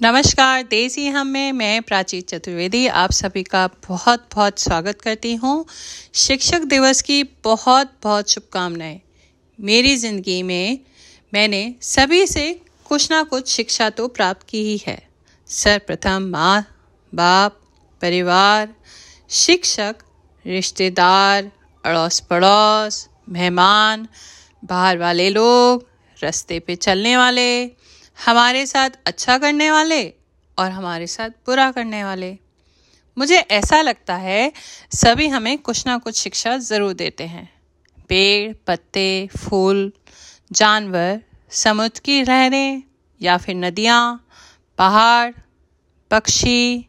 नमस्कार, 0.00 0.62
देसी 0.62 1.06
हम 1.06 1.26
में 1.26 1.52
मैं 1.52 1.82
प्राची 1.82 2.20
चतुर्वेदी, 2.20 2.86
आप 2.86 3.10
सभी 3.10 3.42
का 3.42 3.66
बहुत 3.88 4.26
बहुत 4.34 4.58
स्वागत 4.58 5.00
करती 5.02 5.34
हूँ। 5.34 5.64
शिक्षक 6.14 6.64
दिवस 6.64 7.00
की 7.02 7.22
बहुत 7.44 7.92
बहुत 8.02 8.30
शुभकामनाएँ। 8.30 9.00
मेरी 9.58 9.96
ज़िंदगी 9.96 10.42
में 10.42 10.78
मैंने 11.32 11.74
सभी 11.82 12.26
से 12.26 12.60
कुछ 12.84 13.10
ना 13.10 13.22
कुछ 13.22 13.48
शिक्षा 13.48 13.88
तो 13.90 14.08
प्राप्त 14.08 14.46
की 14.48 14.62
ही 14.62 14.76
है। 14.86 14.98
सर्वप्रथम 15.46 16.28
माँ, 16.32 16.64
बाप, 17.12 17.60
परिवार, 18.02 18.74
शिक्षक, 19.30 19.94
रिश्तेदार 20.44 21.50
अड़ोस 21.84 22.20
पड़ोस 22.20 23.08
मेहमान, 23.28 24.06
बाहर 24.64 24.98
वाले 24.98 25.30
लोग, 25.30 25.88
रास्ते 26.18 26.58
पे 26.58 26.76
चलने 26.76 27.16
वाले 27.16 27.64
हमारे 28.18 28.66
साथ 28.66 28.90
अच्छा 29.06 29.38
करने 29.38 29.70
वाले 29.70 30.02
और 30.58 30.70
हमारे 30.70 31.06
साथ 31.06 31.30
बुरा 31.46 31.70
करने 31.70 32.04
वाले। 32.04 32.36
मुझे 33.16 33.36
ऐसा 33.36 33.80
लगता 33.82 34.16
है, 34.16 34.52
सभी 34.94 35.28
हमें 35.28 35.58
कुछ 35.58 35.86
ना 35.86 35.98
कुछ 35.98 36.16
शिक्षा 36.16 36.56
ज़रूर 36.58 36.92
देते 36.92 37.24
हैं। 37.24 37.48
पेड़, 38.08 38.52
पत्ते, 38.66 39.28
फूल, 39.38 39.92
जानवर, 40.52 41.20
समुद्र 41.50 42.00
की 42.04 42.22
लहरें 42.22 42.82
या 43.20 43.36
फिर 43.36 43.54
नदियाँ, 43.54 44.26
पहाड़, 44.78 45.32
पक्षी, 46.10 46.86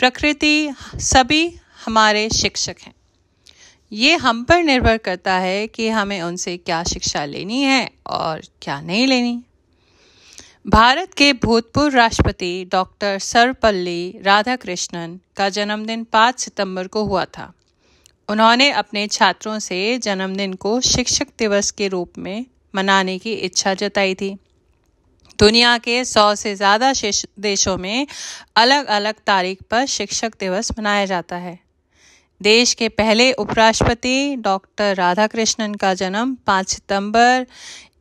प्रकृति, 0.00 0.74
सभी 0.94 1.58
हमारे 1.84 2.28
शिक्षक 2.30 2.76
हैं। 2.86 2.94
ये 3.92 4.16
हम 4.16 4.44
पर 4.44 4.62
निर्भर 4.62 4.96
करता 4.96 5.34
है 5.34 5.66
कि 5.66 5.88
हमें 5.88 6.22
उनसे 6.22 6.56
क्या 6.56 6.82
शिक्षा 6.84 7.24
लेनी 7.24 7.62
है 7.62 7.90
और 8.06 8.42
क्या 8.62 8.80
नहीं 8.80 9.06
लेनी। 9.06 9.42
भारत 10.68 11.12
के 11.14 11.32
भूतपूर्व 11.32 11.94
राष्ट्रपति 11.96 12.68
डॉक्टर 12.72 13.18
सर्वपल्ली 13.18 14.18
राधाकृष्णन 14.22 15.18
का 15.36 15.48
जन्मदिन 15.48 16.02
5 16.12 16.38
सितंबर 16.38 16.86
को 16.86 17.04
हुआ 17.04 17.24
था। 17.24 17.52
उन्होंने 18.28 18.70
अपने 18.70 19.06
छात्रों 19.06 19.58
से 19.58 19.78
जन्मदिन 19.98 20.52
को 20.54 20.80
शिक्षक 20.80 21.28
दिवस 21.38 21.70
के 21.70 21.88
रूप 21.88 22.18
में 22.18 22.44
मनाने 22.74 23.18
की 23.18 23.32
इच्छा 23.32 23.74
जताई 23.74 24.14
थी। 24.14 24.30
दुनिया 25.38 25.76
के 25.78 26.04
सौ 26.04 26.34
से 26.34 26.54
ज़्यादा 26.54 26.92
देशों 27.40 27.76
में 27.76 28.06
अलग 28.56 28.86
अलग 28.88 29.14
तारीख 29.26 29.62
पर 29.70 29.86
शिक्षक 29.86 30.38
दिवस 30.40 30.70
मनाया 30.78 31.06
जाता 31.06 31.36
है। 31.36 31.58
देश 32.40 32.72
के 32.74 32.88
पहले 32.90 33.32
उपराष्ट्रपति 33.34 34.36
डॉक्टर 34.40 34.94
राधाकृष्णन 34.96 35.74
का 35.74 35.94
जन्म 35.94 36.36
5 36.46 36.68
सितंबर 36.68 37.46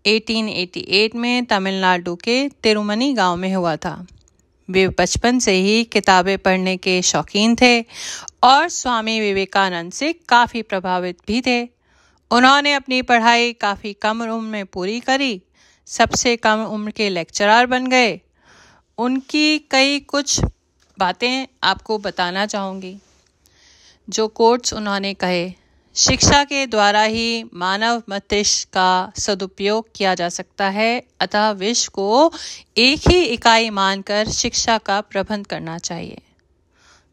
1888 0.07 1.15
में 1.15 1.45
तमिलनाडु 1.45 2.15
के 2.15 2.49
तिरुमनी 2.49 3.13
गाँव 3.13 3.35
में 3.35 3.55
हुआ 3.55 3.75
था। 3.75 4.07
वे 4.69 4.87
बचपन 4.87 5.39
से 5.39 5.51
ही 5.51 5.83
किताबें 5.83 6.37
पढ़ने 6.37 6.77
के 6.77 7.01
शौकीन 7.01 7.55
थे 7.61 7.81
और 8.43 8.69
स्वामी 8.69 9.19
विवेकानंद 9.19 9.91
से 9.91 10.13
काफ़ी 10.13 10.61
प्रभावित 10.61 11.17
भी 11.27 11.41
थे। 11.41 11.69
उन्होंने 12.31 12.73
अपनी 12.73 13.01
पढ़ाई 13.01 13.53
काफ़ी 13.53 13.93
कम 13.93 14.21
उम्र 14.21 14.49
में 14.49 14.65
पूरी 14.65 14.99
करी, 14.99 15.41
सबसे 15.85 16.35
कम 16.35 16.63
उम्र 16.63 16.91
के 16.91 17.09
लेक्चरर 17.09 17.65
बन 17.65 17.87
गए। 17.87 18.21
उनकी 18.97 19.59
कई 19.59 19.99
कुछ 19.99 20.41
बातें 20.99 21.47
आपको 21.63 21.97
बताना 21.97 22.45
चाहूँगी। 22.45 22.97
जो 24.09 24.27
कोट्स 24.27 24.73
उन्होंने 24.73 25.13
कहे 25.13 25.53
शिक्षा 25.97 26.43
के 26.43 26.65
द्वारा 26.67 27.01
ही 27.01 27.43
मानव 27.53 28.03
मस्तिष्क 28.09 28.67
का 28.67 29.11
सदुपयोग 29.19 29.89
किया 29.95 30.15
जा 30.15 30.29
सकता 30.29 30.69
है, 30.69 31.03
अतः 31.19 31.51
विश्व 31.51 31.91
को 31.93 32.31
एक 32.77 33.09
ही 33.09 33.23
इकाई 33.23 33.69
मानकर 33.69 34.27
शिक्षा 34.27 34.77
का 34.77 35.01
प्रबंध 35.01 35.47
करना 35.47 35.77
चाहिए। 35.77 36.21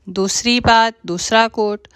दूसरी 0.08 0.60
बात, 0.60 0.94
दूसरा 1.06 1.48
कोट, 1.48 1.88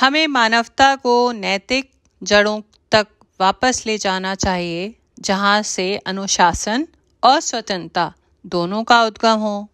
हमें 0.00 0.26
मानवता 0.26 0.96
को 0.96 1.32
नैतिक 1.32 1.90
जड़ों 2.22 2.60
तक 2.92 3.06
वापस 3.40 3.82
ले 3.86 3.98
जाना 3.98 4.34
चाहिए, 4.34 4.94
जहाँ 5.20 5.62
से 5.62 5.96
अनुशासन 5.96 6.86
और 7.24 7.40
स्वतंत्रता 7.40 8.12
दोनों 8.46 8.84
का 8.84 9.02
उद्गम 9.02 9.38
हो। 9.38 9.68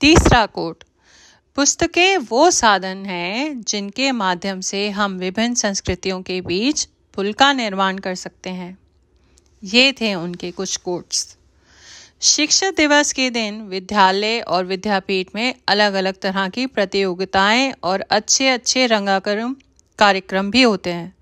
तीसरा 0.00 0.46
कोट 0.46 0.84
पुस्तकें 1.56 2.16
वो 2.18 2.50
साधन 2.50 3.04
हैं 3.06 3.60
जिनके 3.62 4.10
माध्यम 4.12 4.60
से 4.60 4.88
हम 4.90 5.12
विभिन्न 5.18 5.54
संस्कृतियों 5.54 6.20
के 6.22 6.40
बीच 6.40 6.84
पुल 7.14 7.32
का 7.32 7.52
निर्माण 7.52 7.98
कर 7.98 8.14
सकते 8.14 8.50
हैं। 8.50 8.76
ये 9.62 9.92
थे 9.92 10.14
उनके 10.14 10.50
कुछ 10.50 10.76
कोट्स 10.76 11.36
शिक्षक 12.22 12.74
दिवस 12.76 13.12
के 13.12 13.28
दिन 13.30 13.62
विद्यालय 13.62 14.40
और 14.40 14.64
विद्यापीठ 14.64 15.28
में 15.34 15.54
अलग 15.68 15.94
अलग 15.94 16.20
तरह 16.22 16.48
की 16.48 16.66
प्रतियोगिताएँ 16.66 17.72
और 17.84 18.04
अच्छे 18.10 18.48
अच्छे 18.48 18.86
रंगाकरम 18.86 19.56
कार्यक्रम 19.98 20.50
भी 20.50 20.62
होते 20.62 20.92
हैं। 20.92 21.14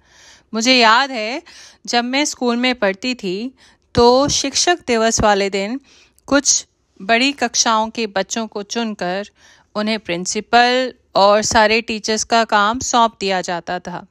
मुझे 0.54 0.74
याद 0.74 1.10
है, 1.10 1.42
जब 1.86 2.04
मैं 2.04 2.24
स्कूल 2.24 2.56
में 2.56 2.74
पढ़ती 2.74 3.14
थी 3.14 3.54
तो 3.94 4.28
शिक्षक 4.32 4.86
दिवस 4.86 5.20
वाले 5.20 5.50
दिन 5.50 5.80
कुछ 6.28 6.66
बड़ी 7.00 7.32
कक्षाओं 7.32 7.88
के 7.90 8.06
बच्चों 8.08 8.46
को 8.46 8.62
चुनकर 8.64 9.28
उन्हें 9.74 9.98
प्रिंसिपल 9.98 10.92
और 11.14 11.42
सारे 11.42 11.80
टीचर्स 11.80 12.24
का 12.24 12.42
काम 12.44 12.78
सौंप 12.80 13.16
दिया 13.20 13.40
जाता 13.40 13.78
था। 13.78 14.06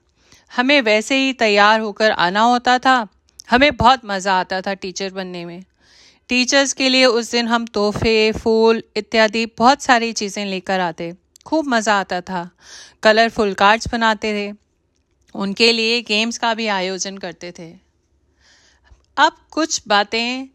हमें 0.52 0.82
वैसे 0.82 1.16
ही 1.16 1.34
तैयार 1.34 1.80
होकर 1.80 2.12
आना 2.12 2.42
होता 2.42 2.78
था। 2.80 3.08
हमें 3.50 3.76
बहुत 3.78 4.02
मज़ा 4.06 4.40
आता 4.40 4.62
था 4.62 4.74
टीचर 4.74 5.10
बनने 5.10 5.44
में। 5.46 5.64
टीचर्स 6.30 6.74
के 6.74 6.90
लिए 6.90 7.06
उस 7.06 7.32
दिन 7.32 7.48
हम 7.48 7.66
तोहफे, 7.66 8.32
फूल 8.32 8.82
इत्यादि 8.96 9.46
बहुत 9.58 9.82
सारी 9.82 10.12
चीज़ें 10.14 10.46
लेकर 10.46 10.80
आते। 10.80 11.14
खूब 11.46 11.68
मज़ा 11.68 12.00
आता 12.00 12.22
था। 12.22 12.50
कलरफुल 13.04 13.54
कार्ड्स 13.54 13.88
बनाते 13.88 14.34
थे। 14.34 14.52
उनके 15.36 15.72
लिए 15.74 16.02
गेम्स 16.02 16.38
का 16.38 16.54
भी 16.54 16.68
आयोजन 16.70 17.18
करते 17.18 17.52
थे। 17.60 17.70
अब 19.18 19.36
कुछ 19.52 19.82
बातें 19.88 20.48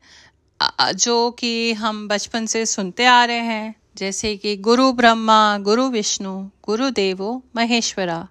जो 0.97 1.31
कि 1.31 1.73
हम 1.73 2.07
बचपन 2.09 2.47
से 2.47 2.65
सुनते 2.67 3.05
आ 3.07 3.25
रहे 3.25 3.41
हैं। 3.43 3.75
जैसे 3.97 4.37
कि 4.37 4.57
गुरु 4.57 4.93
ब्रह्मा, 4.93 5.59
गुरु 5.59 5.89
विष्णु, 5.89 6.49
गुरु 6.65 6.91
देवो, 6.91 7.43
महेश्वरा। 7.57 8.29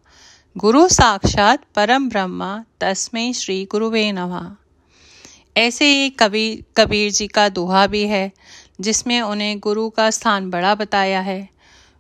गुरु 0.58 0.88
साक्षात 0.88 1.64
परम 1.76 2.10
ब्रह्मा, 2.10 2.64
तस्मै 2.82 3.34
श्री 3.34 3.68
गुरुवे 3.72 4.12
नमः। 4.12 4.56
ऐसे 5.58 5.86
ही 5.86 6.10
कबीर 6.10 6.66
कबीर 6.78 7.12
जी 7.12 7.28
का 7.28 7.50
दोहा 7.50 7.88
भी 7.88 8.04
है, 8.04 8.32
जिसमें 8.82 9.22
उन्हें 9.22 9.60
गुरु 9.60 9.90
का 9.90 10.12
स्थान 10.12 10.50
बड़ा 10.50 10.76
बताया 10.76 11.22
है। 11.22 11.50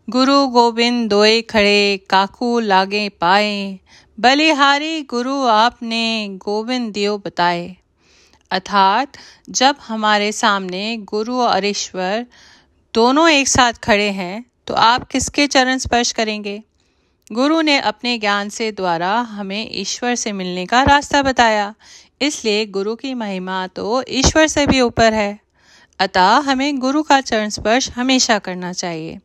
गुरु 0.09 0.47
गोविंद 0.47 1.09
दोए 1.09 1.41
खड़े, 1.41 1.97
काकू 2.09 2.59
लागे 2.59 3.09
पाए, 3.09 3.79
बलिहारी 4.19 5.01
गुरु 5.01 5.45
आपने 5.45 6.27
गोविंद 6.31 6.93
दियो 6.93 7.17
बताए। 7.17 7.77
अर्थात, 8.51 9.07
जब 9.49 9.75
हमारे 9.87 10.31
सामने 10.31 10.97
गुरु 10.97 11.35
और 11.35 11.65
ईश्वर 11.65 12.25
दोनों 12.95 13.29
एक 13.29 13.47
साथ 13.47 13.73
खड़े 13.73 14.09
हैं 14.09 14.45
तो 14.67 14.73
आप 14.73 15.07
किसके 15.07 15.47
चरण 15.47 15.77
स्पर्श 15.77 16.11
करेंगे? 16.11 16.61
गुरु 17.31 17.61
ने 17.61 17.77
अपने 17.79 18.17
ज्ञान 18.17 18.49
से 18.49 18.71
द्वारा 18.71 19.11
हमें 19.19 19.69
ईश्वर 19.71 20.15
से 20.15 20.31
मिलने 20.31 20.65
का 20.65 20.83
रास्ता 20.83 21.21
बताया। 21.23 21.73
इसलिए 22.21 22.65
गुरु 22.65 22.95
की 22.95 23.13
महिमा 23.13 23.67
तो 23.67 24.03
ईश्वर 24.09 24.47
से 24.47 24.65
भी 24.67 24.81
ऊपर 24.81 25.13
है। 25.13 25.39
अतः 25.99 26.39
हमें 26.39 26.79
गुरु 26.79 27.03
का 27.03 27.19
चरण 27.21 27.49
स्पर्श 27.49 27.89
हमेशा 27.89 28.39
करना 28.39 28.73
चाहिए। 28.73 29.19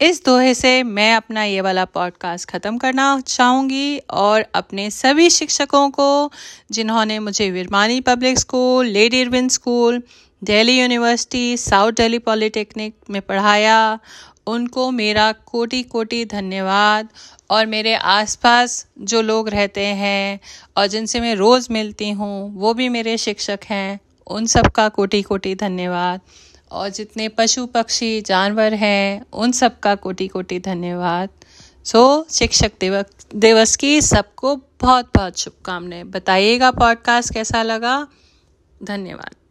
इस 0.00 0.24
दोहे 0.24 0.54
से 0.54 0.82
मैं 0.82 1.14
अपना 1.14 1.44
ये 1.44 1.60
वाला 1.60 1.84
पॉडकास्ट 1.84 2.48
ख़त्म 2.48 2.78
करना 2.78 3.20
चाहूँगी 3.20 3.98
और 3.98 4.44
अपने 4.54 4.90
सभी 4.90 5.30
शिक्षकों 5.30 5.90
को, 5.90 6.32
जिन्होंने 6.70 7.18
मुझे 7.18 7.50
Virmani 7.50 8.00
public 8.00 8.38
school 8.38 8.86
lady 8.86 9.20
Irwin 9.20 9.48
school 9.48 10.02
Delhi 10.44 10.80
university 10.80 11.56
south 11.56 11.92
Delhi 11.92 12.18
polytechnic 12.18 12.94
में 13.10 13.22
पढ़ाया। 13.22 13.98
उनको 14.46 14.90
मेरा 14.90 15.32
कोटि 15.32 15.82
कोटि 15.82 16.24
धन्यवाद। 16.24 17.08
और 17.50 17.66
मेरे 17.66 17.94
आसपास 17.94 18.86
जो 18.98 19.22
लोग 19.22 19.48
रहते 19.48 19.80
हैं 19.80 20.40
और 20.76 20.86
जिनसे 20.86 21.20
मैं 21.20 21.34
रोज़ 21.34 21.68
मिलती 21.70 22.10
हूँ 22.10 22.54
वो 22.54 22.74
भी 22.74 22.88
मेरे 22.88 23.16
शिक्षक 23.18 23.60
हैं। 23.64 24.00
उन 24.26 24.46
सब 24.46 24.66
का 24.66 24.88
कोटि 24.88 25.22
कोटि 25.22 25.54
धन्यवाद। 25.54 26.20
और 26.70 26.88
जितने 26.88 27.28
पशु 27.28 27.66
पक्षी 27.66 28.20
जानवर 28.20 28.74
हैं 28.74 29.26
उन 29.32 29.52
सब 29.52 29.80
का 29.80 29.94
कोटि 29.94 30.28
कोटि 30.28 30.58
धन्यवाद। 30.58 31.28
सो 31.84 32.26
so, 32.28 32.32
शिक्षक 32.34 32.72
दिवस 32.80 33.04
दिवस 33.36 33.76
की 33.76 34.00
सबको 34.00 34.56
बहुत 34.56 35.10
बहुत 35.14 35.38
शुभकामनाएँ। 35.38 36.04
बताइएगा 36.04 36.70
पॉडकास्ट 36.70 37.34
कैसा 37.34 37.62
लगा? 37.62 38.06
धन्यवाद। 38.82 39.43